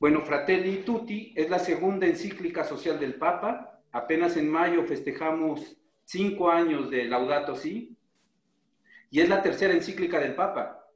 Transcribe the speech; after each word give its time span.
Bueno, 0.00 0.22
Fratelli 0.22 0.78
Tutti 0.78 1.34
es 1.36 1.50
la 1.50 1.58
segunda 1.58 2.06
encíclica 2.06 2.64
social 2.64 2.98
del 2.98 3.16
Papa. 3.16 3.82
Apenas 3.92 4.34
en 4.38 4.48
mayo 4.48 4.82
festejamos 4.84 5.76
cinco 6.04 6.50
años 6.50 6.90
de 6.90 7.04
Laudato 7.04 7.54
Si. 7.54 7.94
Y 9.10 9.20
es 9.20 9.28
la 9.28 9.42
tercera 9.42 9.74
encíclica 9.74 10.18
del 10.18 10.34
Papa. 10.34 10.88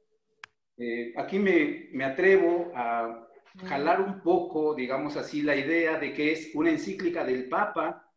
Eh, 0.77 1.13
aquí 1.17 1.37
me, 1.37 1.89
me 1.91 2.03
atrevo 2.03 2.71
a 2.73 3.29
jalar 3.67 4.01
un 4.01 4.21
poco, 4.23 4.73
digamos 4.73 5.15
así, 5.17 5.43
la 5.43 5.55
idea 5.55 5.99
de 5.99 6.11
que 6.11 6.31
es 6.31 6.49
una 6.55 6.71
encíclica 6.71 7.23
del 7.23 7.47
Papa, 7.47 8.11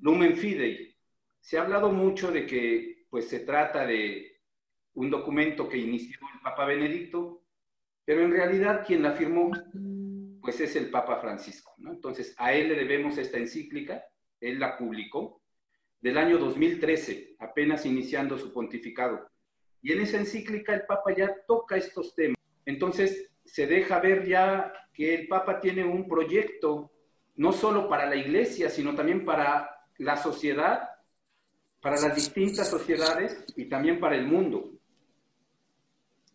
Lumen 0.00 0.34
Fidei. 0.34 0.96
Se 1.40 1.58
ha 1.58 1.62
hablado 1.62 1.92
mucho 1.92 2.32
de 2.32 2.46
que 2.46 3.04
pues, 3.10 3.28
se 3.28 3.40
trata 3.40 3.84
de 3.84 4.40
un 4.94 5.10
documento 5.10 5.68
que 5.68 5.76
inició 5.76 6.18
el 6.34 6.40
Papa 6.40 6.64
Benedicto, 6.64 7.42
pero 8.06 8.22
en 8.22 8.32
realidad 8.32 8.82
quien 8.86 9.02
la 9.02 9.12
firmó 9.12 9.50
pues 10.42 10.60
es 10.60 10.74
el 10.74 10.90
Papa 10.90 11.20
Francisco. 11.20 11.74
Entonces, 11.86 12.34
a 12.36 12.52
él 12.52 12.68
le 12.68 12.74
debemos 12.74 13.16
esta 13.16 13.38
encíclica, 13.38 14.04
él 14.40 14.58
la 14.58 14.76
publicó 14.76 15.40
del 16.00 16.18
año 16.18 16.36
2013, 16.36 17.36
apenas 17.38 17.86
iniciando 17.86 18.36
su 18.36 18.52
pontificado. 18.52 19.30
Y 19.80 19.92
en 19.92 20.00
esa 20.00 20.18
encíclica 20.18 20.74
el 20.74 20.82
Papa 20.82 21.14
ya 21.16 21.32
toca 21.46 21.76
estos 21.76 22.14
temas. 22.16 22.36
Entonces, 22.66 23.30
se 23.44 23.66
deja 23.66 24.00
ver 24.00 24.26
ya 24.26 24.72
que 24.92 25.14
el 25.14 25.28
Papa 25.28 25.60
tiene 25.60 25.84
un 25.84 26.08
proyecto, 26.08 26.90
no 27.36 27.52
solo 27.52 27.88
para 27.88 28.06
la 28.06 28.16
iglesia, 28.16 28.68
sino 28.68 28.96
también 28.96 29.24
para 29.24 29.70
la 29.98 30.16
sociedad, 30.16 30.88
para 31.80 32.00
las 32.00 32.14
distintas 32.16 32.68
sociedades 32.68 33.44
y 33.56 33.66
también 33.66 34.00
para 34.00 34.16
el 34.16 34.26
mundo. 34.26 34.72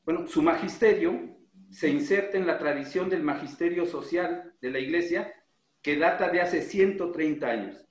Bueno, 0.06 0.28
su 0.28 0.42
magisterio 0.42 1.37
se 1.70 1.90
inserta 1.90 2.38
en 2.38 2.48
la 2.48 2.58
tradición 2.58 3.10
del 3.10 3.24
magisterio 3.24 3.86
social 3.86 4.54
de 4.62 4.72
la 4.72 4.80
Iglesia 4.80 5.34
que 5.82 5.98
data 5.98 6.30
de 6.30 6.42
hace 6.42 6.62
130 6.62 7.48
años. 7.48 7.86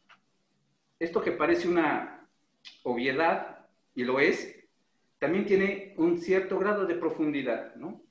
Esto 0.99 1.23
que 1.23 1.33
parece 1.33 1.69
una 1.69 2.29
obviedad, 2.83 3.67
y 3.95 4.05
lo 4.05 4.19
es, 4.19 4.57
también 5.19 5.47
tiene 5.47 5.95
un 5.97 6.19
cierto 6.19 6.59
grado 6.59 6.87
de 6.87 6.95
profundidad, 6.95 7.75
¿no? 7.77 8.03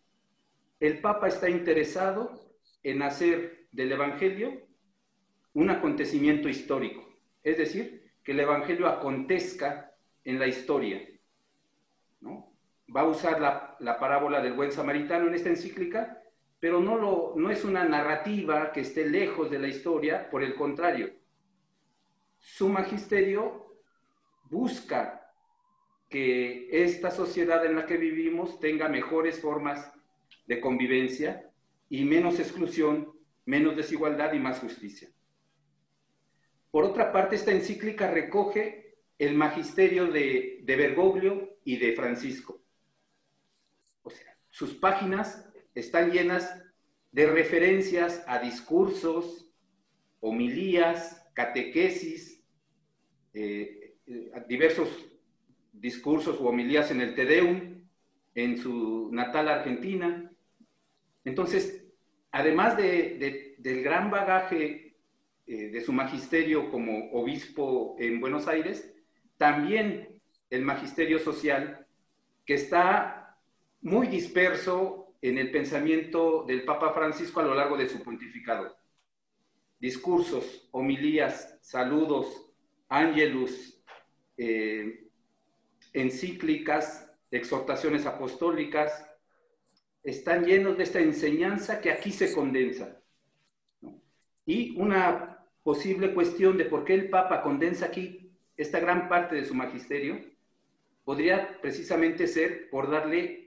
El 0.80 1.02
Papa 1.02 1.28
está 1.28 1.50
interesado 1.50 2.52
en 2.84 3.02
hacer 3.02 3.68
del 3.72 3.92
Evangelio 3.92 4.68
un 5.54 5.70
acontecimiento 5.70 6.50
histórico, 6.50 7.08
es 7.44 7.58
decir, 7.58 8.12
que 8.24 8.34
el 8.34 8.40
Evangelio 8.40 8.88
acontezca 8.88 9.96
en 10.24 10.40
la 10.40 10.48
historia, 10.48 11.08
¿no? 12.22 12.55
Va 12.94 13.02
a 13.02 13.08
usar 13.08 13.40
la, 13.40 14.00
parábola 14.00 14.42
del 14.42 14.54
buen 14.54 14.72
samaritano 14.72 15.28
en 15.28 15.36
esta 15.36 15.50
encíclica, 15.50 16.22
pero 16.60 16.80
no, 16.80 16.98
lo, 17.36 17.50
es 17.50 17.64
una 17.64 17.84
narrativa 17.84 18.72
que 18.72 18.82
esté 18.82 19.10
lejos 19.10 19.50
de 19.50 19.60
la 19.60 19.68
historia, 19.68 20.30
por 20.30 20.44
el 20.44 20.56
contrario, 20.56 21.14
su 22.38 22.70
magisterio 22.70 23.80
busca 24.50 25.32
que 26.10 26.70
esta 26.72 27.12
sociedad 27.12 27.66
en 27.66 27.76
la 27.76 27.86
que 27.86 27.98
vivimos 27.98 28.60
tenga 28.60 28.88
mejores 28.88 29.42
formas 29.42 29.92
de 30.46 30.62
convivencia 30.62 31.50
y 31.90 32.06
menos 32.06 32.40
exclusión, 32.40 33.12
menos 33.46 33.76
desigualdad 33.76 34.34
y 34.34 34.40
más 34.40 34.60
justicia. 34.60 35.10
Por 36.70 36.84
otra 36.84 37.12
parte, 37.12 37.36
esta 37.36 37.52
encíclica 37.52 38.12
recoge 38.12 38.98
el 39.18 39.34
magisterio 39.34 40.08
de, 40.08 40.60
de 40.64 40.76
Bergoglio 40.76 41.58
y 41.64 41.78
de 41.78 41.94
Francisco. 41.94 42.65
Sus 44.56 44.74
páginas 44.74 45.46
están 45.74 46.12
llenas 46.12 46.64
de 47.12 47.28
referencias 47.28 48.24
a 48.26 48.40
discursos, 48.40 49.52
homilías, 50.22 51.30
catequesis, 51.34 52.42
eh, 53.34 53.98
diversos 54.48 54.88
discursos 55.74 56.40
o 56.40 56.46
homilías 56.46 56.90
en 56.90 57.02
el 57.02 57.16
Tedeum, 57.16 57.86
en 58.34 58.58
su 58.58 59.10
natal 59.12 59.50
Argentina. 59.50 60.32
Entonces, 61.26 61.86
además 62.32 62.78
del 62.78 63.84
gran 63.84 64.10
bagaje 64.10 64.96
eh, 65.48 65.68
de 65.68 65.82
su 65.82 65.92
magisterio 65.92 66.72
como 66.72 67.12
obispo 67.12 67.98
en 68.00 68.22
Buenos 68.22 68.48
Aires, 68.48 68.90
también 69.36 70.22
el 70.50 70.62
magisterio 70.62 71.20
social 71.20 71.86
que 72.46 72.54
está 72.54 73.25
muy 73.86 74.08
disperso 74.08 75.14
en 75.22 75.38
el 75.38 75.52
pensamiento 75.52 76.44
del 76.48 76.66
Papa 76.66 76.92
Francisco 76.92 77.40
a 77.40 77.44
lo 77.44 77.54
largo 77.54 77.78
de 77.78 77.88
su 77.88 78.02
pontificado. 78.02 78.76
Discursos, 79.80 80.68
homilías, 80.72 81.60
saludos, 81.62 82.52
ángelus, 82.90 83.80
eh, 84.38 85.08
encíclicas, 85.94 87.14
exhortaciones 87.30 88.08
apostólicas, 88.08 89.08
están 90.02 90.46
llenos 90.46 90.78
de 90.78 90.84
esta 90.84 91.00
enseñanza 91.00 91.80
que 91.80 91.92
aquí 91.92 92.12
se 92.12 92.34
condensa. 92.34 93.00
Y 94.48 94.76
una 94.80 95.46
posible 95.62 96.12
cuestión 96.16 96.58
de 96.58 96.66
por 96.66 96.86
qué 96.86 96.96
el 96.96 97.12
Papa 97.12 97.44
condensa 97.44 97.86
aquí 97.86 98.32
esta 98.58 98.80
gran 98.80 99.08
parte 99.08 99.36
de 99.36 99.46
su 99.46 99.54
magisterio 99.54 100.20
podría 101.04 101.62
precisamente 101.62 102.26
ser 102.26 102.72
por 102.72 102.90
darle 102.90 103.45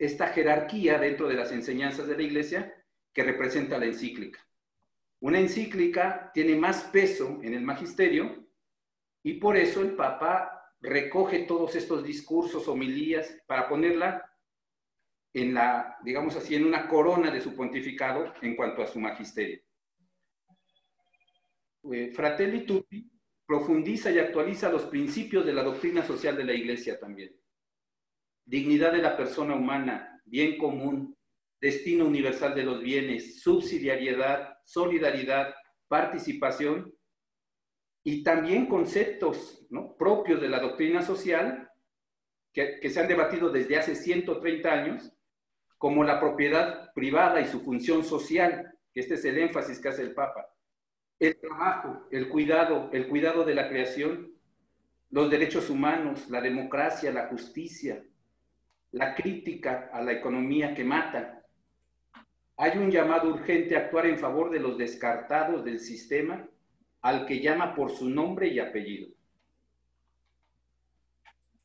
esta 0.00 0.28
jerarquía 0.28 0.98
dentro 0.98 1.28
de 1.28 1.34
las 1.34 1.52
enseñanzas 1.52 2.08
de 2.08 2.16
la 2.16 2.22
Iglesia 2.22 2.74
que 3.12 3.22
representa 3.22 3.78
la 3.78 3.84
encíclica. 3.84 4.40
Una 5.20 5.38
encíclica 5.38 6.30
tiene 6.32 6.56
más 6.56 6.84
peso 6.84 7.38
en 7.42 7.52
el 7.52 7.62
magisterio 7.62 8.48
y 9.22 9.34
por 9.34 9.58
eso 9.58 9.82
el 9.82 9.94
Papa 9.94 10.74
recoge 10.80 11.40
todos 11.40 11.76
estos 11.76 12.02
discursos, 12.02 12.66
homilías, 12.66 13.36
para 13.46 13.68
ponerla 13.68 14.26
en 15.34 15.52
la, 15.52 15.98
digamos 16.02 16.34
así, 16.34 16.54
en 16.54 16.64
una 16.64 16.88
corona 16.88 17.30
de 17.30 17.42
su 17.42 17.54
pontificado 17.54 18.32
en 18.40 18.56
cuanto 18.56 18.82
a 18.82 18.86
su 18.86 18.98
magisterio. 18.98 19.60
Eh, 21.92 22.10
Fratelli 22.14 22.64
Tutti 22.64 23.06
profundiza 23.44 24.10
y 24.10 24.18
actualiza 24.18 24.70
los 24.70 24.84
principios 24.84 25.44
de 25.44 25.52
la 25.52 25.62
doctrina 25.62 26.02
social 26.06 26.38
de 26.38 26.44
la 26.44 26.54
Iglesia 26.54 26.98
también 26.98 27.38
dignidad 28.44 28.92
de 28.92 29.02
la 29.02 29.16
persona 29.16 29.54
humana, 29.54 30.20
bien 30.24 30.58
común, 30.58 31.16
destino 31.60 32.06
universal 32.06 32.54
de 32.54 32.64
los 32.64 32.80
bienes, 32.80 33.42
subsidiariedad, 33.42 34.56
solidaridad, 34.64 35.54
participación 35.88 36.92
y 38.02 38.22
también 38.22 38.66
conceptos 38.66 39.66
propios 39.98 40.40
de 40.40 40.48
la 40.48 40.60
doctrina 40.60 41.02
social 41.02 41.70
que, 42.52 42.80
que 42.80 42.90
se 42.90 43.00
han 43.00 43.08
debatido 43.08 43.50
desde 43.50 43.78
hace 43.78 43.94
130 43.94 44.72
años, 44.72 45.12
como 45.76 46.04
la 46.04 46.18
propiedad 46.18 46.92
privada 46.94 47.40
y 47.40 47.46
su 47.46 47.60
función 47.60 48.04
social, 48.04 48.72
que 48.92 49.00
este 49.00 49.14
es 49.14 49.24
el 49.24 49.38
énfasis 49.38 49.78
que 49.78 49.88
hace 49.88 50.02
el 50.02 50.14
Papa, 50.14 50.46
el 51.18 51.38
trabajo, 51.38 52.06
el 52.10 52.28
cuidado, 52.28 52.90
el 52.92 53.08
cuidado 53.08 53.44
de 53.44 53.54
la 53.54 53.68
creación, 53.68 54.32
los 55.10 55.30
derechos 55.30 55.68
humanos, 55.70 56.28
la 56.30 56.40
democracia, 56.40 57.12
la 57.12 57.28
justicia, 57.28 58.04
la 58.92 59.14
crítica 59.14 59.90
a 59.92 60.02
la 60.02 60.12
economía 60.12 60.74
que 60.74 60.84
mata. 60.84 61.42
Hay 62.56 62.78
un 62.78 62.90
llamado 62.90 63.28
urgente 63.28 63.76
a 63.76 63.80
actuar 63.80 64.06
en 64.06 64.18
favor 64.18 64.50
de 64.50 64.60
los 64.60 64.76
descartados 64.76 65.64
del 65.64 65.80
sistema 65.80 66.46
al 67.02 67.24
que 67.26 67.40
llama 67.40 67.74
por 67.74 67.90
su 67.90 68.08
nombre 68.08 68.48
y 68.48 68.58
apellido. 68.58 69.08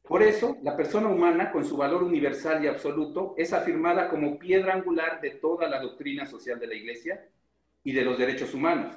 Por 0.03 0.21
eso, 0.21 0.57
la 0.61 0.77
persona 0.77 1.09
humana, 1.09 1.51
con 1.51 1.65
su 1.65 1.75
valor 1.75 2.03
universal 2.03 2.63
y 2.63 2.67
absoluto, 2.67 3.33
es 3.37 3.53
afirmada 3.53 4.07
como 4.07 4.37
piedra 4.37 4.75
angular 4.75 5.19
de 5.19 5.31
toda 5.31 5.67
la 5.67 5.81
doctrina 5.81 6.27
social 6.27 6.59
de 6.59 6.67
la 6.67 6.75
Iglesia 6.75 7.27
y 7.83 7.91
de 7.91 8.03
los 8.03 8.17
derechos 8.17 8.53
humanos. 8.53 8.95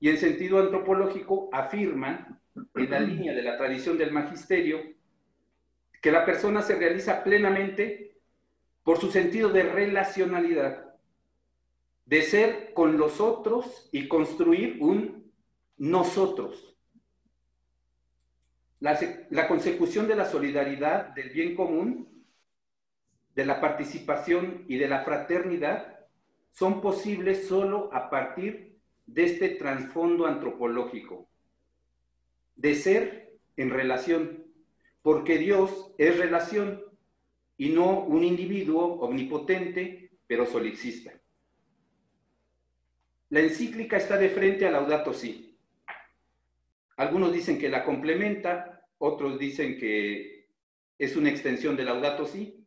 Y 0.00 0.08
en 0.08 0.18
sentido 0.18 0.58
antropológico, 0.58 1.48
afirma, 1.52 2.40
en 2.74 2.90
la 2.90 3.00
línea 3.00 3.34
de 3.34 3.42
la 3.42 3.56
tradición 3.56 3.96
del 3.96 4.12
magisterio, 4.12 4.80
que 6.00 6.12
la 6.12 6.24
persona 6.24 6.62
se 6.62 6.76
realiza 6.76 7.22
plenamente 7.24 8.16
por 8.82 8.98
su 8.98 9.10
sentido 9.10 9.48
de 9.48 9.64
relacionalidad, 9.64 10.94
de 12.04 12.22
ser 12.22 12.72
con 12.72 12.98
los 12.98 13.20
otros 13.20 13.88
y 13.90 14.06
construir 14.06 14.78
un 14.80 15.32
nosotros. 15.76 16.76
La, 18.78 18.98
la, 19.30 19.48
consecución 19.48 20.06
de 20.06 20.14
la 20.14 20.26
solidaridad, 20.26 21.08
del 21.08 21.30
bien 21.30 21.56
común, 21.56 22.24
de 23.34 23.44
la 23.44 23.60
participación 23.60 24.64
y 24.68 24.78
de 24.78 24.88
la 24.88 25.02
fraternidad 25.02 25.98
son 26.50 26.80
posibles 26.80 27.48
solo 27.48 27.90
a 27.92 28.08
partir 28.08 28.78
de 29.06 29.24
este 29.24 29.50
trasfondo 29.50 30.26
antropológico, 30.26 31.28
de 32.54 32.74
ser 32.74 33.38
en 33.56 33.70
relación 33.70 34.45
porque 35.06 35.38
Dios 35.38 35.92
es 35.98 36.18
relación 36.18 36.82
y 37.56 37.68
no 37.68 38.00
un 38.00 38.24
individuo 38.24 38.94
omnipotente, 38.94 40.18
pero 40.26 40.44
solipsista. 40.44 41.12
la 43.28 43.38
encíclica 43.38 43.98
está 43.98 44.16
de 44.16 44.30
frente 44.30 44.66
a 44.66 44.72
Laudato 44.72 45.12
Si. 45.12 45.56
Algunos 46.96 47.32
dicen 47.32 47.56
que 47.56 47.68
la 47.68 47.84
complementa, 47.84 48.84
otros 48.98 49.38
dicen 49.38 49.78
que 49.78 50.48
es 50.98 51.14
una 51.14 51.30
extensión 51.30 51.76
de 51.76 51.84
Laudato 51.84 52.26
Si. 52.26 52.66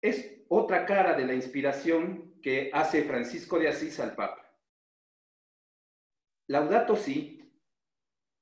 Es 0.00 0.42
otra 0.48 0.84
cara 0.84 1.14
de 1.14 1.26
la 1.26 1.34
inspiración 1.34 2.40
que 2.42 2.70
hace 2.72 3.04
Francisco 3.04 3.60
de 3.60 3.68
Asís 3.68 4.00
al 4.00 4.16
Papa. 4.16 4.52
Laudato 6.48 6.96
Si 6.96 7.40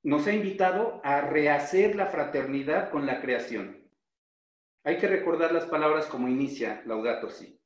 nos 0.03 0.25
ha 0.27 0.33
invitado 0.33 0.99
a 1.03 1.21
rehacer 1.21 1.95
la 1.95 2.07
fraternidad 2.07 2.89
con 2.89 3.05
la 3.05 3.21
creación. 3.21 3.89
Hay 4.83 4.97
que 4.97 5.07
recordar 5.07 5.51
las 5.51 5.65
palabras 5.65 6.07
como 6.07 6.27
inicia 6.27 6.81
Laudato 6.85 7.29
Si. 7.29 7.59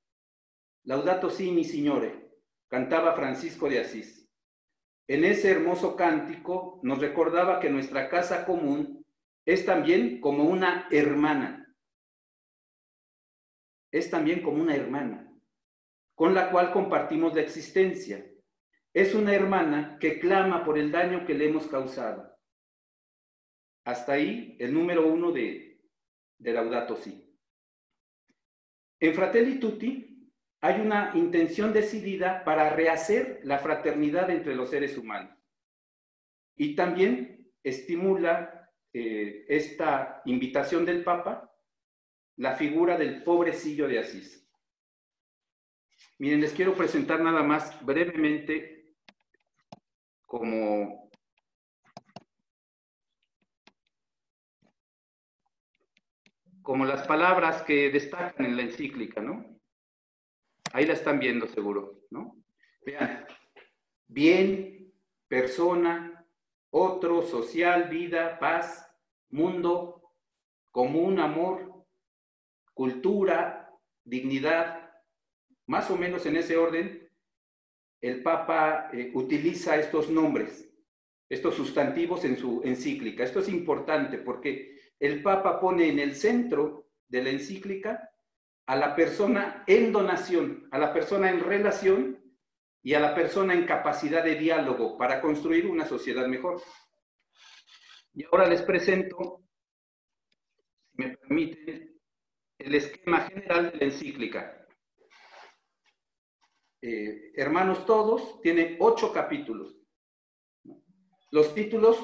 Laudato 0.83 1.29
Si, 1.29 1.51
mi 1.51 1.63
Signore, 1.63 2.29
cantaba 2.67 3.13
Francisco 3.13 3.69
de 3.69 3.79
Asís. 3.79 4.29
En 5.07 5.23
ese 5.23 5.51
hermoso 5.51 5.95
cántico 5.95 6.79
nos 6.83 6.99
recordaba 6.99 7.59
que 7.59 7.69
nuestra 7.69 8.09
casa 8.09 8.45
común 8.45 9.05
es 9.45 9.65
también 9.65 10.19
como 10.19 10.43
una 10.43 10.87
hermana. 10.91 11.73
Es 13.91 14.09
también 14.09 14.41
como 14.41 14.61
una 14.61 14.75
hermana, 14.75 15.31
con 16.15 16.33
la 16.33 16.51
cual 16.51 16.73
compartimos 16.73 17.33
la 17.33 17.41
existencia 17.41 18.29
es 18.95 19.13
una 19.13 19.35
hermana 19.35 19.97
que 19.99 20.19
clama 20.19 20.63
por 20.63 20.77
el 20.77 20.89
daño 20.89 21.25
que 21.25 21.33
le 21.33 21.49
hemos 21.49 21.67
causado. 21.67 22.33
Hasta 23.83 24.13
ahí 24.13 24.55
el 24.57 24.73
número 24.73 25.05
uno 25.05 25.33
de, 25.33 25.81
de 26.39 26.53
Laudato 26.53 26.95
Si. 26.95 27.37
En 29.01 29.13
Fratelli 29.13 29.59
Tutti 29.59 30.31
hay 30.61 30.79
una 30.79 31.11
intención 31.13 31.73
decidida 31.73 32.45
para 32.45 32.69
rehacer 32.69 33.41
la 33.43 33.59
fraternidad 33.59 34.29
entre 34.29 34.55
los 34.55 34.69
seres 34.69 34.97
humanos. 34.97 35.37
Y 36.55 36.73
también 36.73 37.51
estimula 37.63 38.71
eh, 38.93 39.45
esta 39.49 40.21
invitación 40.23 40.85
del 40.85 41.03
Papa 41.03 41.53
la 42.37 42.55
figura 42.55 42.97
del 42.97 43.23
pobrecillo 43.23 43.89
de 43.89 43.99
Asís. 43.99 44.49
Miren, 46.17 46.39
les 46.39 46.53
quiero 46.53 46.73
presentar 46.75 47.19
nada 47.19 47.43
más 47.43 47.85
brevemente 47.85 48.84
como 50.25 51.05
como 56.65 56.83
las 56.83 57.05
palabras 57.05 57.61
que 57.61 57.91
destacan 57.91 58.43
en 58.43 58.57
la 58.57 58.63
encíclica, 58.63 59.21
¿no? 59.21 59.45
Ahí 60.73 60.87
la 60.87 60.93
están 60.93 61.19
viendo 61.19 61.45
seguro, 61.45 62.01
¿no? 62.09 62.35
Vean, 62.83 63.25
bien, 64.07 64.91
persona, 65.27 66.25
otro, 66.71 67.21
social, 67.21 67.87
vida, 67.87 68.39
paz, 68.39 68.91
mundo, 69.29 70.11
común, 70.71 71.19
amor, 71.19 71.85
cultura, 72.73 73.71
dignidad, 74.03 74.91
más 75.67 75.89
o 75.91 75.95
menos 75.95 76.25
en 76.25 76.37
ese 76.37 76.57
orden, 76.57 77.04
el 78.05 78.21
Papa 78.21 78.89
eh, 78.93 79.09
utiliza 79.15 79.77
estos 79.77 80.11
nombres, 80.11 80.69
estos 81.27 81.55
sustantivos 81.55 82.23
en 82.23 82.37
su 82.37 82.61
encíclica. 82.63 83.23
Esto 83.23 83.39
es 83.39 83.49
importante 83.49 84.19
porque 84.19 84.77
el 84.99 85.23
Papa 85.23 85.59
pone 85.59 85.89
en 85.89 85.97
el 85.97 86.15
centro 86.15 86.91
de 87.07 87.23
la 87.23 87.31
encíclica 87.31 88.11
a 88.67 88.75
la 88.75 88.95
persona 88.95 89.63
en 89.65 89.91
donación, 89.91 90.67
a 90.71 90.77
la 90.77 90.93
persona 90.93 91.31
en 91.31 91.39
relación 91.39 92.19
y 92.83 92.93
a 92.93 92.99
la 92.99 93.15
persona 93.15 93.55
en 93.55 93.65
capacidad 93.65 94.23
de 94.23 94.35
diálogo 94.35 94.99
para 94.99 95.19
construir 95.19 95.65
una 95.65 95.85
sociedad 95.87 96.27
mejor. 96.27 96.61
Y 98.13 98.23
ahora 98.25 98.47
les 98.47 98.61
presento, 98.61 99.41
si 100.91 101.01
me 101.01 101.17
permiten, 101.17 101.99
el 102.59 102.75
esquema 102.75 103.21
general 103.21 103.71
de 103.71 103.77
la 103.77 103.85
encíclica. 103.85 104.64
Eh, 106.87 107.31
Hermanos 107.33 107.83
Todos, 107.87 108.39
tiene 108.43 108.77
ocho 108.79 109.11
capítulos. 109.11 109.75
Los 111.31 111.55
títulos, 111.55 111.97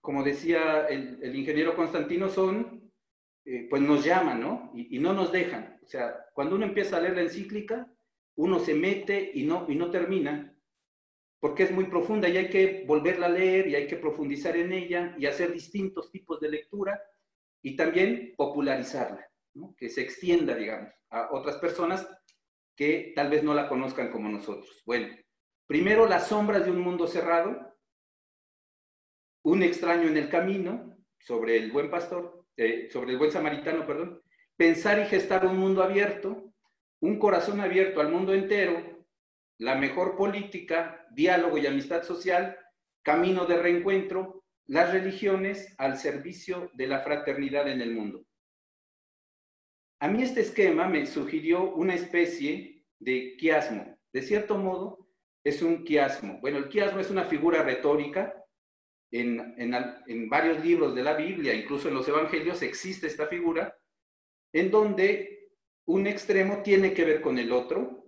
como 0.00 0.24
decía 0.24 0.88
el, 0.88 1.36
ingeniero 1.36 1.76
Constantino, 1.76 2.28
son, 2.28 2.90
eh, 3.44 3.68
pues 3.70 3.80
nos 3.80 4.04
llaman, 4.04 4.40
¿no? 4.40 4.72
Y, 4.74 4.98
no 4.98 5.12
nos 5.12 5.30
dejan. 5.30 5.78
O 5.84 5.86
sea, 5.86 6.26
cuando 6.34 6.56
uno 6.56 6.66
empieza 6.66 6.96
a 6.96 7.00
leer 7.00 7.14
la 7.14 7.22
encíclica, 7.22 7.88
uno 8.34 8.58
se 8.58 8.74
mete 8.74 9.30
y 9.34 9.44
no, 9.44 9.66
y 9.68 9.76
no 9.76 9.88
termina, 9.88 10.52
porque 11.38 11.62
es 11.62 11.70
muy 11.70 11.84
profunda 11.84 12.28
y 12.28 12.38
hay 12.38 12.50
que 12.50 12.82
volverla 12.88 13.26
a 13.26 13.30
leer 13.30 13.68
y 13.68 13.76
hay 13.76 13.86
que 13.86 13.98
profundizar 13.98 14.56
en 14.56 14.72
ella 14.72 15.14
y 15.16 15.26
hacer 15.26 15.52
distintos 15.52 16.10
tipos 16.10 16.40
de 16.40 16.50
lectura 16.50 17.00
y 17.62 17.76
también 17.76 18.34
popularizarla, 18.36 19.24
¿no? 19.54 19.76
que 19.78 19.88
se 19.88 20.00
extienda, 20.00 20.56
digamos, 20.56 20.92
a 21.10 21.28
otras 21.30 21.58
personas 21.58 22.04
que 22.78 23.12
tal 23.16 23.28
vez 23.28 23.42
no 23.42 23.54
la 23.54 23.68
conozcan 23.68 24.12
como 24.12 24.28
nosotros. 24.28 24.82
Bueno, 24.86 25.08
primero 25.66 26.06
las 26.06 26.28
sombras 26.28 26.64
de 26.64 26.70
un 26.70 26.80
mundo 26.80 27.08
cerrado, 27.08 27.74
un 29.42 29.64
extraño 29.64 30.06
en 30.06 30.16
el 30.16 30.28
camino, 30.28 30.96
sobre 31.18 31.56
el 31.56 31.72
buen 31.72 31.90
pastor, 31.90 32.46
eh, 32.56 32.88
sobre 32.92 33.10
el 33.10 33.18
buen 33.18 33.32
samaritano, 33.32 33.84
perdón, 33.84 34.22
pensar 34.56 35.00
y 35.00 35.06
gestar 35.06 35.44
un 35.44 35.58
mundo 35.58 35.82
abierto, 35.82 36.52
un 37.00 37.18
corazón 37.18 37.60
abierto 37.60 38.00
al 38.00 38.12
mundo 38.12 38.32
entero, 38.32 39.04
la 39.58 39.74
mejor 39.74 40.16
política, 40.16 41.04
diálogo 41.10 41.58
y 41.58 41.66
amistad 41.66 42.04
social, 42.04 42.56
camino 43.02 43.44
de 43.44 43.56
reencuentro, 43.60 44.44
las 44.66 44.92
religiones 44.92 45.74
al 45.78 45.98
servicio 45.98 46.70
de 46.74 46.86
la 46.86 47.00
fraternidad 47.00 47.66
en 47.66 47.80
el 47.80 47.92
mundo. 47.92 48.24
A 50.00 50.08
mí 50.08 50.22
este 50.22 50.40
esquema 50.40 50.86
me 50.86 51.06
sugirió 51.06 51.74
una 51.74 51.94
especie 51.94 52.84
de 53.00 53.36
quiasmo. 53.36 53.98
De 54.12 54.22
cierto 54.22 54.56
modo, 54.56 55.08
es 55.44 55.62
un 55.62 55.84
quiasmo. 55.84 56.38
Bueno, 56.40 56.58
el 56.58 56.68
quiasmo 56.68 57.00
es 57.00 57.10
una 57.10 57.24
figura 57.24 57.62
retórica. 57.62 58.34
En, 59.10 59.54
en, 59.56 60.28
varios 60.28 60.62
libros 60.62 60.94
de 60.94 61.02
la 61.02 61.14
Biblia, 61.14 61.54
incluso 61.54 61.88
en 61.88 61.94
los 61.94 62.06
Evangelios, 62.06 62.60
existe 62.60 63.06
esta 63.06 63.26
figura, 63.26 63.74
en 64.52 64.70
donde 64.70 65.50
un 65.86 66.06
extremo 66.06 66.62
tiene 66.62 66.92
que 66.92 67.06
ver 67.06 67.22
con 67.22 67.38
el 67.38 67.50
otro 67.50 68.04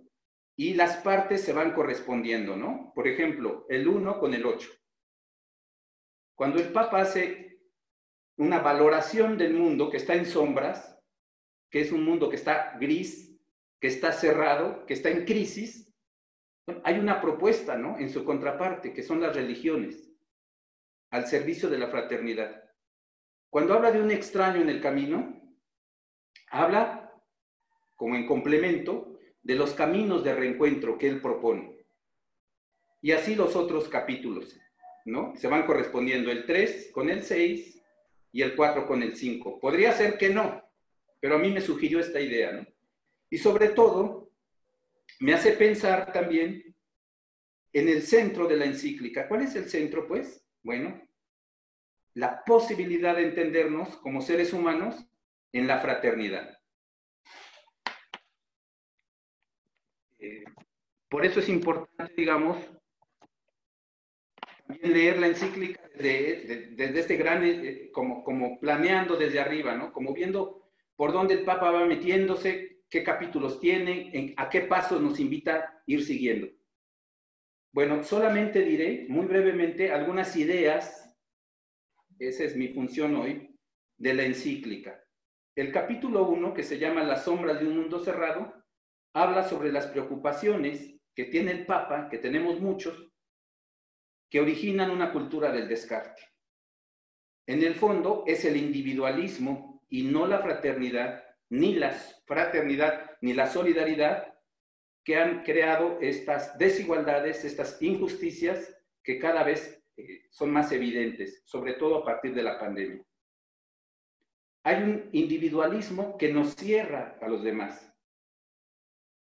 y 0.55 0.75
las 0.75 0.97
partes 0.97 1.41
se 1.41 1.53
van 1.53 1.73
correspondiendo, 1.73 2.55
¿no? 2.55 2.91
Por 2.93 3.07
ejemplo, 3.07 3.65
el 3.67 3.87
1 3.87 4.19
con 4.19 4.35
el 4.35 4.45
8. 4.45 4.69
Cuando 6.35 6.59
el 6.59 6.71
Papa 6.71 7.01
hace 7.01 7.59
una 8.37 8.59
valoración 8.59 9.39
del 9.39 9.55
mundo 9.55 9.89
que 9.89 9.97
está 9.97 10.13
en 10.13 10.27
sombras, 10.27 10.90
que 11.71 11.81
es 11.81 11.91
un 11.91 12.03
mundo 12.03 12.29
que 12.29 12.35
está 12.35 12.77
gris, 12.79 13.39
que 13.79 13.87
está 13.87 14.11
cerrado, 14.11 14.85
que 14.85 14.93
está 14.93 15.09
en 15.09 15.25
crisis, 15.25 15.91
hay 16.83 16.99
una 16.99 17.19
propuesta, 17.21 17.77
¿no? 17.77 17.97
En 17.97 18.09
su 18.09 18.23
contraparte, 18.23 18.93
que 18.93 19.01
son 19.01 19.21
las 19.21 19.35
religiones, 19.35 20.11
al 21.09 21.27
servicio 21.27 21.69
de 21.69 21.79
la 21.79 21.87
fraternidad. 21.87 22.63
Cuando 23.49 23.73
habla 23.73 23.91
de 23.91 24.01
un 24.01 24.11
extraño 24.11 24.61
en 24.61 24.69
el 24.69 24.81
camino, 24.81 25.41
habla, 26.49 27.11
como 27.95 28.15
en 28.15 28.27
complemento, 28.27 29.17
de 29.41 29.55
los 29.55 29.73
caminos 29.73 30.23
de 30.23 30.35
reencuentro 30.35 30.97
que 30.97 31.07
él 31.07 31.21
propone. 31.21 31.85
Y 33.01 33.13
así 33.13 33.33
los 33.33 33.55
otros 33.55 33.89
capítulos, 33.89 34.59
¿no? 35.05 35.35
Se 35.35 35.47
van 35.47 35.65
correspondiendo 35.65 36.31
el 36.31 36.45
3 36.45 36.91
con 36.93 37.09
el 37.09 37.23
6 37.23 37.81
y 38.33 38.41
el 38.43 38.55
4 38.55 38.85
con 38.85 39.01
el 39.01 39.15
5. 39.15 39.59
Podría 39.59 39.93
ser 39.93 40.17
que 40.17 40.29
no, 40.29 40.63
pero 41.21 41.35
a 41.35 41.37
mí 41.37 41.51
me 41.51 41.61
sugirió 41.61 41.99
esta 41.99 42.19
idea, 42.19 42.51
¿no? 42.51 42.67
Y 43.29 43.37
sobre 43.37 43.69
todo, 43.69 44.31
me 45.21 45.33
hace 45.33 45.53
pensar 45.53 46.11
también 46.11 46.75
en 47.71 47.87
el 47.87 48.01
centro 48.01 48.47
de 48.47 48.57
la 48.57 48.65
encíclica. 48.65 49.27
¿Cuál 49.27 49.43
es 49.43 49.55
el 49.55 49.69
centro, 49.69 50.07
pues? 50.07 50.43
Bueno, 50.63 50.99
la 52.15 52.43
posibilidad 52.43 53.15
de 53.15 53.23
entendernos 53.23 53.95
como 53.97 54.21
seres 54.21 54.51
humanos 54.51 55.05
en 55.53 55.67
la 55.67 55.79
fraternidad. 55.79 56.59
Eh, 60.19 60.43
por 61.07 61.25
eso 61.25 61.39
es 61.39 61.49
importante, 61.49 62.13
digamos, 62.17 62.57
también 64.67 64.93
leer 64.93 65.19
la 65.19 65.27
encíclica 65.27 65.81
desde, 65.95 66.99
este 66.99 67.15
gran, 67.15 67.43
eh, 67.43 67.91
como, 67.93 68.23
como 68.23 68.59
planeando 68.59 69.15
desde 69.15 69.39
arriba, 69.39 69.75
¿no? 69.75 69.93
Como 69.93 70.13
viendo 70.13 70.60
por 70.95 71.11
dónde 71.13 71.35
el 71.35 71.45
Papa 71.45 71.71
va 71.71 71.85
metiéndose, 71.85 72.83
qué 72.89 73.03
capítulos 73.03 73.59
tiene, 73.59 74.33
a 74.37 74.49
qué 74.49 74.61
pasos 74.61 75.01
nos 75.01 75.19
invita 75.19 75.55
a 75.55 75.83
ir 75.85 76.03
siguiendo. 76.03 76.47
Bueno, 77.73 78.03
solamente 78.03 78.61
diré 78.63 79.05
muy 79.07 79.25
brevemente 79.25 79.91
algunas 79.91 80.35
ideas, 80.35 81.17
esa 82.19 82.43
es 82.43 82.55
mi 82.55 82.67
función 82.67 83.15
hoy, 83.15 83.57
de 83.97 84.13
la 84.13 84.23
encíclica. 84.23 85.01
El 85.55 85.71
capítulo 85.71 86.27
1, 86.27 86.53
que 86.53 86.63
se 86.63 86.77
llama 86.77 87.03
Las 87.03 87.23
sombras 87.23 87.59
de 87.59 87.67
un 87.67 87.77
mundo 87.77 87.99
cerrado, 87.99 88.53
habla 89.13 89.47
sobre 89.47 89.71
las 89.71 89.87
preocupaciones 89.87 90.95
que 91.15 91.25
tiene 91.25 91.51
el 91.51 91.65
Papa, 91.65 92.09
que 92.09 92.17
tenemos 92.17 92.59
muchos, 92.59 93.09
que 94.29 94.39
originan 94.39 94.91
una 94.91 95.11
cultura 95.11 95.51
del 95.51 95.67
descarte. 95.67 96.21
En 97.47 97.63
el 97.63 97.75
fondo 97.75 98.23
es 98.27 98.45
el 98.45 98.57
individualismo 98.57 99.70
y 99.91 100.03
no 100.03 100.25
la 100.25 100.39
fraternidad, 100.39 101.23
ni 101.49 101.75
la 101.75 101.91
fraternidad, 102.25 103.17
ni 103.19 103.33
la 103.33 103.47
solidaridad 103.47 104.33
que 105.03 105.17
han 105.17 105.43
creado 105.43 105.99
estas 105.99 106.57
desigualdades, 106.57 107.43
estas 107.43 107.79
injusticias 107.81 108.73
que 109.03 109.19
cada 109.19 109.43
vez 109.43 109.83
eh, 109.97 110.23
son 110.29 110.49
más 110.51 110.71
evidentes, 110.71 111.43
sobre 111.45 111.73
todo 111.73 111.97
a 111.97 112.05
partir 112.05 112.33
de 112.33 112.41
la 112.41 112.57
pandemia. 112.57 113.05
Hay 114.63 114.81
un 114.81 115.09
individualismo 115.11 116.17
que 116.17 116.31
nos 116.31 116.55
cierra 116.55 117.17
a 117.21 117.27
los 117.27 117.43
demás. 117.43 117.93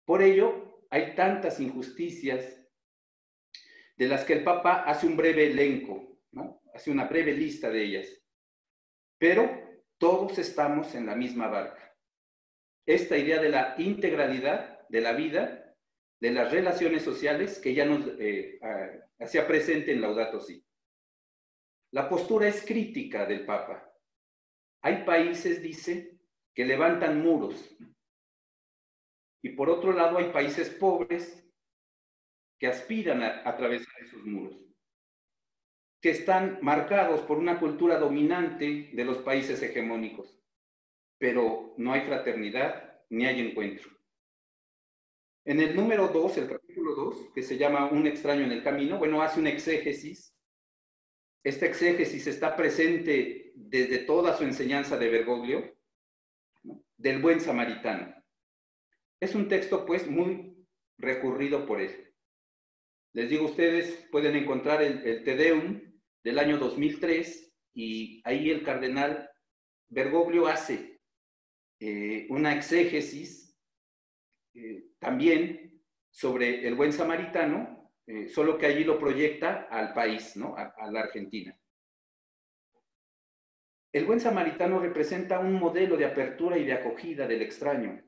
Por 0.05 0.21
ello, 0.21 0.85
hay 0.89 1.15
tantas 1.15 1.59
injusticias 1.59 2.65
de 3.97 4.07
las 4.07 4.23
que 4.23 4.33
el 4.33 4.43
Papa 4.43 4.83
hace 4.83 5.05
un 5.05 5.17
breve 5.17 5.47
elenco, 5.47 6.17
¿no? 6.31 6.61
hace 6.73 6.91
una 6.91 7.05
breve 7.05 7.33
lista 7.33 7.69
de 7.69 7.83
ellas. 7.83 8.07
Pero 9.17 9.64
todos 9.97 10.37
estamos 10.37 10.93
en 10.95 11.05
la 11.05 11.15
misma 11.15 11.47
barca. 11.47 11.95
Esta 12.85 13.17
idea 13.17 13.41
de 13.41 13.49
la 13.49 13.75
integralidad 13.77 14.87
de 14.89 15.01
la 15.01 15.13
vida, 15.13 15.75
de 16.19 16.31
las 16.31 16.51
relaciones 16.51 17.03
sociales, 17.03 17.59
que 17.59 17.73
ya 17.73 17.85
nos 17.85 18.07
eh, 18.19 18.59
hacía 19.19 19.47
presente 19.47 19.91
en 19.91 20.01
Laudato 20.01 20.39
Si. 20.39 20.63
La 21.91 22.09
postura 22.09 22.47
es 22.47 22.65
crítica 22.65 23.25
del 23.25 23.45
Papa. 23.45 23.91
Hay 24.81 25.03
países, 25.03 25.61
dice, 25.61 26.19
que 26.53 26.65
levantan 26.65 27.21
muros. 27.21 27.75
Y 29.41 29.49
por 29.49 29.69
otro 29.69 29.93
lado 29.93 30.17
hay 30.17 30.31
países 30.31 30.69
pobres 30.69 31.43
que 32.59 32.67
aspiran 32.67 33.21
a 33.21 33.47
atravesar 33.47 33.93
esos 34.01 34.23
muros, 34.23 34.57
que 36.05 36.11
están 36.11 36.59
marcados 36.61 37.21
por 37.21 37.39
una 37.39 37.59
cultura 37.59 37.97
dominante 37.97 38.91
de 38.93 39.05
los 39.05 39.17
países 39.17 39.59
hegemónicos, 39.63 40.39
pero 41.17 41.73
no 41.77 41.93
hay 41.93 42.01
fraternidad 42.01 43.01
ni 43.09 43.25
hay 43.25 43.39
encuentro. 43.39 43.89
En 45.45 45.59
el 45.61 45.75
número 45.75 46.09
2, 46.09 46.37
el 46.37 46.47
capítulo 46.47 46.93
2, 46.93 47.31
que 47.33 47.41
se 47.41 47.57
llama 47.57 47.89
Un 47.89 48.05
extraño 48.05 48.43
en 48.43 48.51
el 48.51 48.63
camino, 48.63 48.99
bueno, 48.99 49.23
hace 49.23 49.39
un 49.39 49.47
exégesis. 49.47 50.37
Este 51.43 51.65
exégesis 51.65 52.27
está 52.27 52.55
presente 52.55 53.51
desde 53.55 53.97
toda 53.97 54.37
su 54.37 54.43
enseñanza 54.43 54.99
de 54.99 55.09
Bergoglio, 55.09 55.75
del 56.97 57.19
buen 57.19 57.41
samaritano. 57.41 58.13
Es 59.19 59.33
un 59.33 59.47
texto, 59.47 59.87
pues, 59.87 60.07
muy 60.07 60.55
recurrido 60.99 61.65
por 61.65 61.81
él. 61.81 62.13
Les 63.13 63.27
digo, 63.27 63.45
ustedes 63.45 64.07
pueden 64.11 64.35
encontrar 64.35 64.83
el, 64.83 65.03
el 65.03 65.23
Te 65.23 65.35
Deum 65.35 65.94
del 66.25 66.39
año 66.39 66.57
2003 66.57 67.53
y 67.75 68.19
ahí 68.25 68.49
el 68.49 68.63
cardenal 68.63 69.29
Bergoglio 69.87 70.47
hace 70.47 70.99
eh, 71.79 72.25
una 72.31 72.55
exégesis 72.55 73.55
eh, 74.55 74.87
también 74.97 75.83
sobre 76.09 76.67
el 76.67 76.73
buen 76.73 76.91
samaritano, 76.91 77.91
eh, 78.07 78.27
solo 78.27 78.57
que 78.57 78.65
allí 78.65 78.83
lo 78.83 78.97
proyecta 78.97 79.67
al 79.69 79.93
país, 79.93 80.35
¿no? 80.35 80.57
a, 80.57 80.73
a 80.75 80.91
la 80.91 81.01
Argentina. 81.01 81.55
El 83.93 84.05
buen 84.05 84.19
samaritano 84.19 84.79
representa 84.79 85.39
un 85.39 85.53
modelo 85.53 85.95
de 85.95 86.05
apertura 86.05 86.57
y 86.57 86.65
de 86.65 86.73
acogida 86.73 87.27
del 87.27 87.43
extraño. 87.43 88.03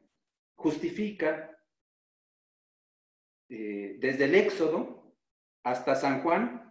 Justifica 0.56 1.54
desde 3.48 4.26
el 4.26 4.36
Éxodo 4.36 5.16
hasta 5.64 5.96
San 5.96 6.22
Juan, 6.22 6.67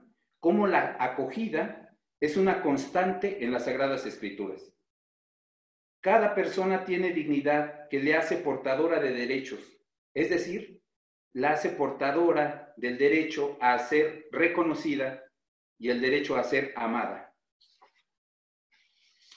cómo 0.47 0.69
la 0.69 0.97
acogida 1.01 1.93
es 2.21 2.37
una 2.37 2.63
constante 2.63 3.43
en 3.45 3.51
las 3.51 3.65
Sagradas 3.65 4.07
Escrituras. 4.07 4.73
Cada 6.01 6.37
persona 6.37 6.85
tiene 6.85 7.11
dignidad 7.11 7.89
que 7.89 7.99
le 7.99 8.15
hace 8.15 8.37
portadora 8.37 9.01
de 9.01 9.11
derechos, 9.11 9.59
es 10.15 10.31
decir, 10.31 10.81
la 11.33 11.55
hace 11.55 11.71
portadora 11.71 12.73
del 12.77 12.97
derecho 12.97 13.59
a 13.61 13.77
ser 13.81 14.29
reconocida 14.31 15.21
y 15.81 15.91
el 15.91 16.01
derecho 16.01 16.37
a 16.37 16.45
ser 16.45 16.73
amada. 16.77 17.35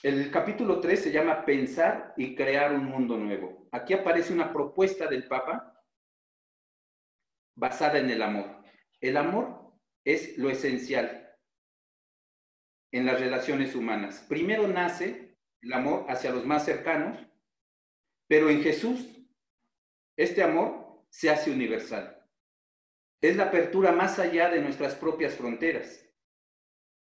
El 0.04 0.30
capítulo 0.30 0.78
3 0.78 1.02
se 1.02 1.10
llama 1.10 1.44
Pensar 1.44 2.14
y 2.16 2.36
crear 2.36 2.72
un 2.72 2.84
mundo 2.84 3.16
nuevo. 3.16 3.66
Aquí 3.72 3.94
aparece 3.94 4.32
una 4.32 4.52
propuesta 4.52 5.08
del 5.08 5.26
Papa 5.26 5.74
basada 7.56 7.98
en 7.98 8.10
el 8.10 8.22
amor. 8.22 8.62
El 9.00 9.16
amor 9.16 9.59
es 10.04 10.38
lo 10.38 10.50
esencial 10.50 11.36
en 12.92 13.06
las 13.06 13.20
relaciones 13.20 13.74
humanas. 13.74 14.24
Primero 14.28 14.66
nace 14.66 15.38
el 15.62 15.72
amor 15.72 16.06
hacia 16.08 16.32
los 16.32 16.44
más 16.44 16.64
cercanos, 16.64 17.18
pero 18.28 18.50
en 18.50 18.62
Jesús 18.62 19.06
este 20.16 20.42
amor 20.42 21.04
se 21.10 21.30
hace 21.30 21.50
universal. 21.50 22.16
Es 23.20 23.36
la 23.36 23.44
apertura 23.44 23.92
más 23.92 24.18
allá 24.18 24.48
de 24.48 24.60
nuestras 24.60 24.94
propias 24.94 25.34
fronteras. 25.34 26.06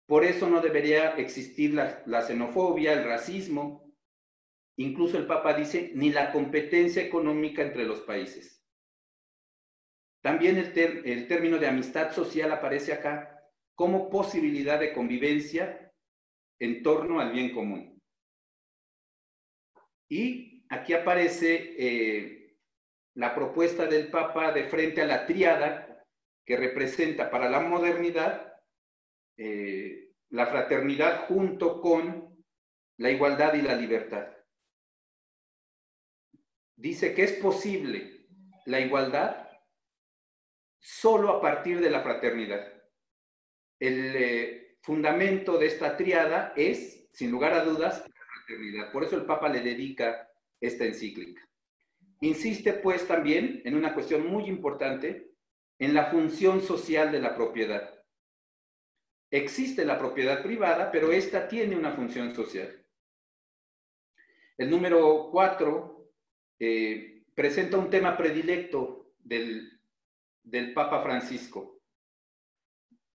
Por 0.07 0.25
eso 0.25 0.49
no 0.49 0.59
debería 0.59 1.11
existir 1.17 1.73
la, 1.73 2.21
xenofobia, 2.21 2.93
el 2.93 3.05
racismo. 3.05 3.93
Incluso 4.77 5.17
el 5.17 5.27
Papa 5.27 5.53
dice, 5.53 5.91
ni 5.93 6.09
la 6.09 6.31
competencia 6.31 7.03
económica 7.03 7.61
entre 7.61 7.85
los 7.85 8.01
países. 8.01 8.58
También 10.21 10.57
el, 10.57 11.27
término 11.27 11.57
de 11.57 11.67
amistad 11.67 12.11
social 12.11 12.51
aparece 12.51 12.93
acá 12.93 13.41
como 13.75 14.09
posibilidad 14.09 14.79
de 14.79 14.93
convivencia 14.93 15.91
en 16.59 16.83
torno 16.83 17.21
al 17.21 17.31
bien 17.31 17.53
común. 17.53 18.01
Y 20.09 20.65
aquí 20.69 20.93
aparece 20.93 21.75
eh, 21.77 22.57
la 23.15 23.33
propuesta 23.33 23.85
del 23.85 24.09
Papa 24.09 24.51
de 24.51 24.65
frente 24.65 25.01
a 25.01 25.05
la 25.05 25.25
triada 25.25 26.05
que 26.45 26.57
representa 26.57 27.29
para 27.29 27.49
la 27.49 27.61
modernidad 27.61 28.53
eh, 29.37 30.11
la 30.31 30.47
fraternidad 30.47 31.27
junto 31.27 31.79
con 31.79 32.43
la 32.97 33.09
igualdad 33.09 33.53
y 33.53 33.61
la 33.61 33.75
libertad. 33.75 34.27
Dice 36.75 37.13
que 37.13 37.23
es 37.23 37.33
posible 37.33 38.27
la 38.65 38.79
igualdad 38.81 39.48
solo 40.79 41.29
a 41.29 41.41
partir 41.41 41.79
de 41.81 41.89
la 41.89 42.01
fraternidad. 42.01 42.73
El 43.79 44.15
eh, 44.15 44.77
fundamento 44.81 45.57
de 45.57 45.67
esta 45.67 45.95
triada 45.95 46.53
es, 46.55 47.09
sin 47.13 47.31
lugar 47.31 47.53
a 47.53 47.63
dudas, 47.63 48.03
la 48.07 48.25
fraternidad. 48.33 48.91
Por 48.91 49.03
eso 49.03 49.15
el 49.15 49.25
Papa 49.25 49.49
le 49.49 49.61
dedica 49.61 50.29
esta 50.59 50.85
encíclica. 50.85 51.47
Insiste 52.21 52.73
pues 52.73 53.07
también 53.07 53.61
en 53.65 53.75
una 53.75 53.93
cuestión 53.93 54.27
muy 54.27 54.45
importante, 54.45 55.31
en 55.77 55.93
la 55.93 56.07
función 56.11 56.61
social 56.61 57.11
de 57.11 57.19
la 57.19 57.35
propiedad. 57.35 57.93
Existe 59.31 59.85
la 59.85 59.97
propiedad 59.97 60.43
privada, 60.43 60.91
pero 60.91 61.11
esta 61.11 61.47
tiene 61.47 61.77
una 61.77 61.91
función 61.91 62.35
social. 62.35 62.85
El 64.57 64.69
número 64.69 65.29
cuatro 65.31 66.11
eh, 66.59 67.23
presenta 67.33 67.77
un 67.77 67.89
tema 67.89 68.17
predilecto 68.17 69.13
del 69.19 69.78
del 70.43 70.73
Papa 70.73 71.03
Francisco. 71.03 71.75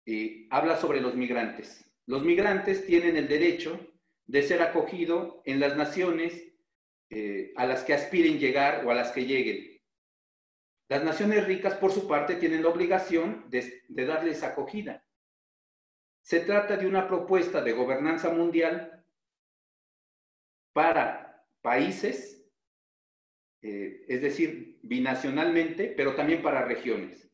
y 0.06 0.48
habla 0.50 0.76
sobre 0.76 1.00
los 1.00 1.16
migrantes. 1.16 1.90
Los 2.06 2.24
migrantes 2.24 2.86
tienen 2.86 3.16
el 3.16 3.30
derecho 3.30 3.80
de 4.26 4.44
ser 4.44 4.62
acogidos 4.62 5.38
en 5.46 5.62
las 5.62 5.78
naciones 5.78 6.54
eh, 7.10 7.54
a 7.56 7.66
las 7.66 7.84
que 7.84 7.94
aspiren 7.94 8.40
llegar 8.40 8.86
o 8.86 8.92
a 8.92 8.96
las 8.96 9.12
que 9.12 9.26
lleguen. 9.26 9.74
Las 10.90 11.04
naciones 11.04 11.46
ricas, 11.46 11.76
por 11.76 11.92
su 11.92 12.08
parte, 12.08 12.36
tienen 12.36 12.64
la 12.64 12.70
obligación 12.70 13.50
de, 13.50 13.84
darles 13.90 14.44
acogida. 14.44 15.06
Se 16.22 16.40
trata 16.40 16.78
de 16.78 16.88
una 16.88 17.08
propuesta 17.08 17.62
de 17.62 17.74
gobernanza 17.74 18.30
mundial 18.30 19.06
para 20.74 21.46
países, 21.62 22.46
eh, 23.62 24.06
es 24.08 24.22
decir, 24.22 24.73
binacionalmente, 24.84 25.94
pero 25.98 26.14
también 26.14 26.44
para 26.44 26.66
regiones. 26.66 27.30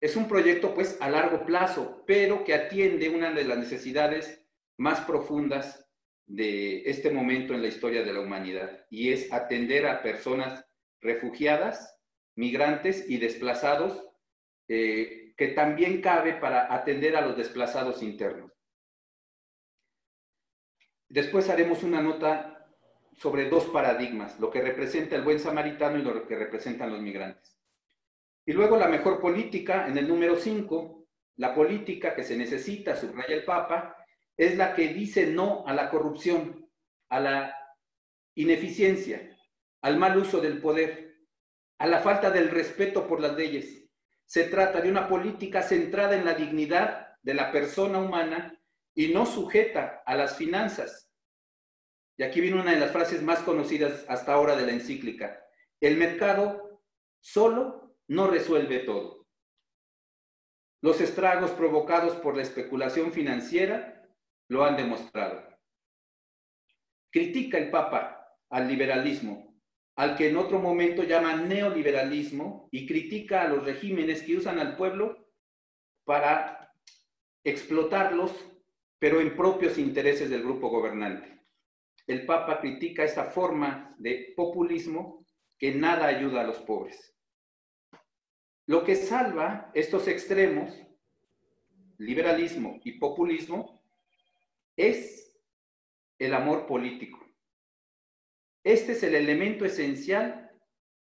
Es 0.00 0.16
un 0.16 0.28
proyecto 0.28 0.74
pues 0.74 0.96
a 1.00 1.10
largo 1.10 1.44
plazo, 1.44 2.04
pero 2.06 2.44
que 2.44 2.54
atiende 2.54 3.10
una 3.10 3.32
de 3.32 3.44
las 3.44 3.58
necesidades 3.58 4.46
más 4.78 5.00
profundas 5.00 5.86
de 6.26 6.88
este 6.88 7.10
momento 7.10 7.52
en 7.52 7.62
la 7.62 7.68
historia 7.68 8.02
de 8.02 8.12
la 8.12 8.20
humanidad 8.20 8.86
y 8.90 9.12
es 9.12 9.32
atender 9.32 9.86
a 9.86 10.02
personas 10.02 10.64
refugiadas, 11.00 11.98
migrantes 12.36 13.08
y 13.08 13.18
desplazados, 13.18 14.06
eh, 14.68 15.34
que 15.36 15.48
también 15.48 16.00
cabe 16.00 16.34
para 16.34 16.72
atender 16.72 17.16
a 17.16 17.22
los 17.22 17.36
desplazados 17.36 18.02
internos. 18.02 18.52
Después 21.08 21.48
haremos 21.48 21.82
una 21.82 22.02
nota 22.02 22.57
sobre 23.18 23.48
dos 23.48 23.64
paradigmas, 23.66 24.38
lo 24.38 24.50
que 24.50 24.62
representa 24.62 25.16
el 25.16 25.22
buen 25.22 25.40
samaritano 25.40 25.98
y 25.98 26.02
lo 26.02 26.26
que 26.26 26.36
representan 26.36 26.90
los 26.90 27.00
migrantes. 27.00 27.58
Y 28.46 28.52
luego 28.52 28.76
la 28.76 28.88
mejor 28.88 29.20
política, 29.20 29.88
en 29.88 29.98
el 29.98 30.08
número 30.08 30.36
5, 30.36 31.04
la 31.36 31.54
política 31.54 32.14
que 32.14 32.22
se 32.22 32.36
necesita, 32.36 32.96
subraya 32.96 33.34
el 33.34 33.44
Papa, 33.44 33.96
es 34.36 34.56
la 34.56 34.74
que 34.74 34.88
dice 34.94 35.26
no 35.26 35.64
a 35.66 35.74
la 35.74 35.90
corrupción, 35.90 36.70
a 37.08 37.20
la 37.20 37.54
ineficiencia, 38.36 39.36
al 39.82 39.98
mal 39.98 40.16
uso 40.16 40.40
del 40.40 40.60
poder, 40.60 41.16
a 41.78 41.86
la 41.86 42.00
falta 42.00 42.30
del 42.30 42.50
respeto 42.50 43.08
por 43.08 43.20
las 43.20 43.36
leyes. 43.36 43.84
Se 44.24 44.44
trata 44.44 44.80
de 44.80 44.90
una 44.90 45.08
política 45.08 45.62
centrada 45.62 46.16
en 46.16 46.24
la 46.24 46.34
dignidad 46.34 47.16
de 47.22 47.34
la 47.34 47.50
persona 47.50 47.98
humana 47.98 48.56
y 48.94 49.08
no 49.08 49.26
sujeta 49.26 50.02
a 50.06 50.14
las 50.14 50.36
finanzas. 50.36 51.07
Y 52.18 52.24
aquí 52.24 52.40
viene 52.40 52.60
una 52.60 52.72
de 52.72 52.80
las 52.80 52.90
frases 52.90 53.22
más 53.22 53.38
conocidas 53.40 54.04
hasta 54.08 54.34
ahora 54.34 54.56
de 54.56 54.66
la 54.66 54.72
encíclica. 54.72 55.40
El 55.80 55.96
mercado 55.96 56.82
solo 57.20 57.96
no 58.08 58.26
resuelve 58.26 58.80
todo. 58.80 59.26
Los 60.82 61.00
estragos 61.00 61.52
provocados 61.52 62.16
por 62.16 62.36
la 62.36 62.42
especulación 62.42 63.12
financiera 63.12 64.04
lo 64.48 64.64
han 64.64 64.76
demostrado. 64.76 65.44
Critica 67.10 67.56
el 67.56 67.70
Papa 67.70 68.36
al 68.50 68.66
liberalismo, 68.66 69.56
al 69.94 70.16
que 70.16 70.28
en 70.28 70.38
otro 70.38 70.58
momento 70.58 71.04
llama 71.04 71.36
neoliberalismo 71.36 72.68
y 72.72 72.86
critica 72.86 73.42
a 73.42 73.48
los 73.48 73.64
regímenes 73.64 74.22
que 74.22 74.36
usan 74.36 74.58
al 74.58 74.76
pueblo 74.76 75.28
para 76.04 76.72
explotarlos, 77.44 78.32
pero 78.98 79.20
en 79.20 79.36
propios 79.36 79.78
intereses 79.78 80.30
del 80.30 80.42
grupo 80.42 80.68
gobernante. 80.68 81.38
El 82.08 82.24
Papa 82.24 82.58
critica 82.58 83.04
esta 83.04 83.24
forma 83.24 83.94
de 83.98 84.32
populismo 84.34 85.26
que 85.58 85.74
nada 85.74 86.06
ayuda 86.06 86.40
a 86.40 86.44
los 86.44 86.58
pobres. 86.58 87.14
Lo 88.64 88.82
que 88.82 88.96
salva 88.96 89.70
estos 89.74 90.08
extremos, 90.08 90.74
liberalismo 91.98 92.80
y 92.82 92.92
populismo, 92.98 93.82
es 94.74 95.38
el 96.18 96.32
amor 96.32 96.66
político. 96.66 97.24
Este 98.64 98.92
es 98.92 99.02
el 99.02 99.14
elemento 99.14 99.66
esencial 99.66 100.50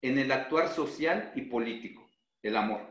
en 0.02 0.18
el 0.18 0.32
actuar 0.32 0.70
social 0.70 1.32
y 1.36 1.44
político, 1.44 2.10
el 2.42 2.58
amor, 2.58 2.82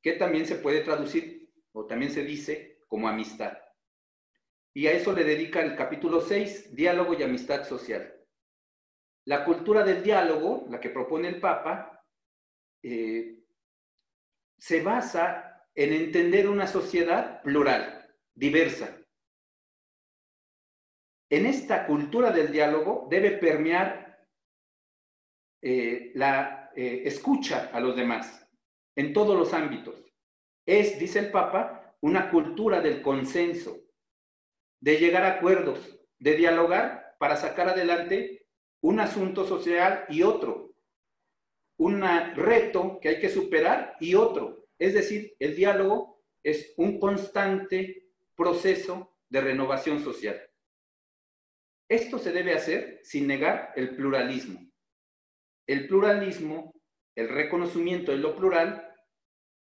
que 0.00 0.12
también 0.12 0.46
se 0.46 0.56
puede 0.56 0.80
traducir 0.80 1.52
o 1.72 1.86
también 1.86 2.10
se 2.10 2.24
dice 2.24 2.80
como 2.88 3.06
amistad. 3.06 3.58
Y 4.74 4.86
a 4.86 4.92
eso 4.92 5.12
le 5.12 5.24
dedica 5.24 5.60
el 5.60 5.76
capítulo 5.76 6.20
6, 6.20 6.74
diálogo 6.74 7.14
y 7.14 7.22
amistad 7.22 7.64
social. 7.64 8.14
La 9.26 9.44
cultura 9.44 9.84
del 9.84 10.02
diálogo, 10.02 10.66
la 10.70 10.80
que 10.80 10.90
propone 10.90 11.28
el 11.28 11.40
Papa, 11.40 12.04
eh, 12.82 13.44
se 14.58 14.82
basa 14.82 15.66
en 15.74 15.92
entender 15.92 16.48
una 16.48 16.66
sociedad 16.66 17.42
plural, 17.42 18.14
diversa, 18.34 19.02
en 21.32 21.46
esta 21.46 21.86
cultura 21.86 22.30
del 22.30 22.52
diálogo 22.52 23.06
debe 23.08 23.30
permear 23.30 24.28
eh, 25.62 26.12
la 26.14 26.70
eh, 26.76 27.04
escucha 27.06 27.70
a 27.72 27.80
los 27.80 27.96
demás 27.96 28.46
en 28.94 29.14
todos 29.14 29.34
los 29.34 29.54
ámbitos. 29.54 30.12
Es, 30.66 30.98
dice 30.98 31.20
el 31.20 31.30
Papa, 31.30 31.96
una 32.02 32.30
cultura 32.30 32.82
del 32.82 33.00
consenso, 33.00 33.78
de 34.82 34.98
llegar 34.98 35.22
a 35.22 35.36
acuerdos, 35.36 35.96
de 36.18 36.34
dialogar 36.34 37.14
para 37.18 37.36
sacar 37.36 37.68
adelante 37.68 38.48
un 38.80 38.98
asunto 38.98 39.46
social 39.46 40.04
y 40.08 40.24
otro, 40.24 40.74
un 41.78 42.02
reto 42.34 42.98
que 43.00 43.10
hay 43.10 43.20
que 43.20 43.28
superar 43.28 43.96
y 44.00 44.16
otro. 44.16 44.66
Es 44.78 44.94
decir, 44.94 45.36
el 45.38 45.54
diálogo 45.54 46.20
es 46.42 46.74
un 46.76 46.98
constante 46.98 48.08
proceso 48.34 49.16
de 49.28 49.40
renovación 49.40 50.02
social. 50.02 50.40
Esto 51.88 52.18
se 52.18 52.32
debe 52.32 52.54
hacer 52.54 53.00
sin 53.04 53.28
negar 53.28 53.72
el 53.76 53.94
pluralismo. 53.94 54.68
El 55.68 55.86
pluralismo, 55.86 56.74
el 57.14 57.28
reconocimiento 57.28 58.10
de 58.10 58.18
lo 58.18 58.34
plural, 58.34 58.96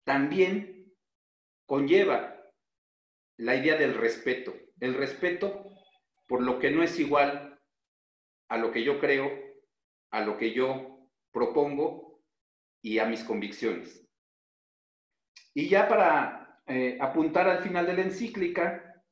también 0.02 0.92
conlleva 1.66 2.50
la 3.36 3.54
idea 3.54 3.76
del 3.76 3.94
respeto. 3.94 4.63
El 4.80 4.94
respeto 4.94 5.70
por 6.26 6.42
lo 6.42 6.58
que 6.58 6.70
no 6.70 6.82
es 6.82 6.98
igual 6.98 7.60
a 8.48 8.58
lo 8.58 8.72
que 8.72 8.84
yo 8.84 8.98
creo, 8.98 9.30
a 10.10 10.20
lo 10.20 10.36
que 10.36 10.52
yo 10.52 11.08
propongo 11.32 12.22
y 12.82 12.98
a 12.98 13.06
mis 13.06 13.24
convicciones. 13.24 14.06
Y 15.54 15.68
ya 15.68 15.88
para 15.88 16.62
eh, 16.66 16.98
apuntar 17.00 17.48
al 17.48 17.62
final 17.62 17.86
de 17.86 17.94
la 17.94 18.02
encíclica, 18.02 19.02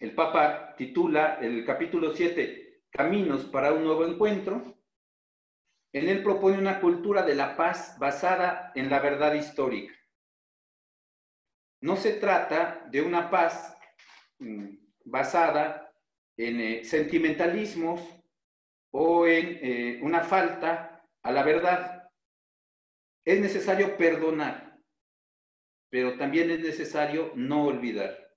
el 0.00 0.14
Papa 0.14 0.74
titula 0.76 1.38
el 1.40 1.64
capítulo 1.64 2.14
7 2.14 2.82
Caminos 2.90 3.44
para 3.46 3.72
un 3.72 3.84
nuevo 3.84 4.06
encuentro. 4.06 4.78
En 5.92 6.08
él 6.08 6.22
propone 6.22 6.58
una 6.58 6.80
cultura 6.80 7.22
de 7.22 7.34
la 7.34 7.56
paz 7.56 7.96
basada 7.98 8.72
en 8.74 8.90
la 8.90 9.00
verdad 9.00 9.34
histórica. 9.34 9.94
No 11.80 11.96
se 11.96 12.14
trata 12.14 12.86
de 12.90 13.02
una 13.02 13.30
paz 13.30 13.76
mm, 14.38 14.87
basada 15.10 15.92
en 16.36 16.60
eh, 16.60 16.84
sentimentalismos 16.84 18.00
o 18.90 19.26
en 19.26 19.58
eh, 19.60 20.00
una 20.02 20.20
falta 20.22 21.04
a 21.22 21.32
la 21.32 21.42
verdad. 21.42 22.08
Es 23.24 23.40
necesario 23.40 23.96
perdonar, 23.96 24.78
pero 25.90 26.16
también 26.16 26.50
es 26.50 26.60
necesario 26.60 27.32
no 27.34 27.66
olvidar. 27.66 28.27